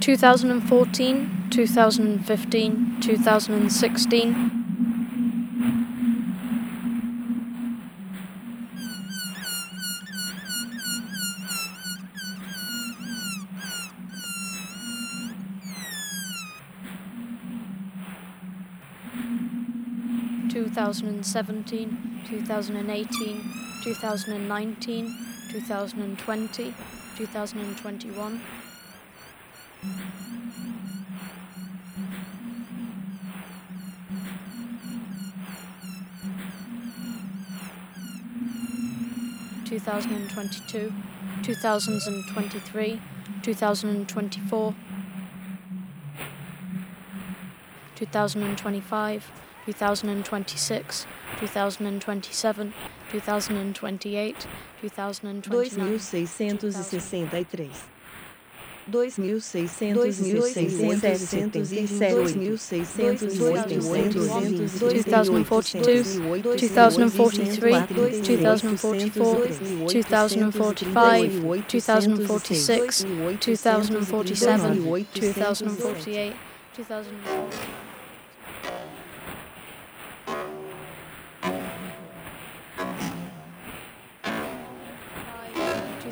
2014, 0.00 1.48
2015, 1.50 3.00
2016. 3.00 4.54
Two 20.50 20.68
thousand 20.68 21.08
and 21.08 21.26
seventeen, 21.26 22.22
two 22.28 22.40
thousand 22.40 22.76
and 22.76 22.90
eighteen, 22.90 23.50
two 23.82 23.94
thousand 23.94 24.32
and 24.34 24.48
nineteen, 24.48 25.14
two 25.50 25.60
thousand 25.60 26.02
and 26.02 26.18
twenty, 26.18 26.74
two 27.16 27.26
thousand 27.26 27.60
and 27.60 27.76
twenty 27.76 28.10
one. 28.10 28.40
2022, 39.68 40.92
2023, 41.42 43.00
2024, 43.42 44.74
2025, 48.00 49.22
2026, 49.66 51.06
2027, 51.40 52.72
2028, 53.12 54.48
2029, 54.82 56.00
2663 56.00 57.97
2042, 58.88 59.68
2043, 65.18 66.18
2044, 68.22 69.48
2045, 69.92 71.30
2046, 71.68 73.06
2047, 73.40 74.78
2048, 74.78 76.34
2049. 76.76 77.87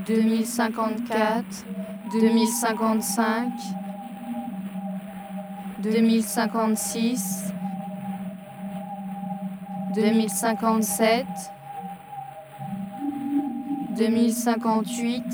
2054, 0.06 1.64
2055, 2.12 3.52
2056, 5.82 7.52
2057, 9.94 11.26
2058, 13.96 15.24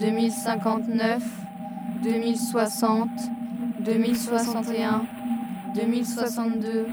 2059, 0.00 1.22
2060, 2.02 3.08
2061, 3.80 5.06
2062, 5.74 6.86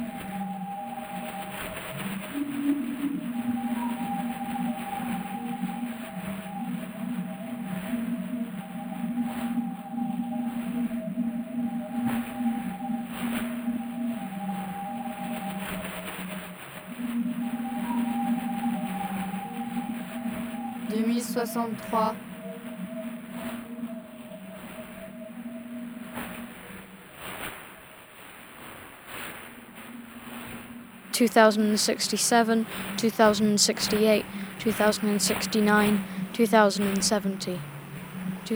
deux 21.02 21.08
mille 21.08 21.24
soixante-trois, 21.24 22.16
Two 31.12 31.28
thousand 31.28 31.70
and 31.70 31.80
sixty-seven, 31.80 32.66
two 32.98 33.12
thousand 33.12 33.48
and 33.48 33.60
sixty-eight, 33.62 34.26
two 34.58 34.72
thousand 34.72 35.08
and 35.10 35.22
sixty-nine, 35.22 36.04
two 36.34 36.48
thousand 36.48 36.88
and 36.88 37.04
seventy. 37.04 37.60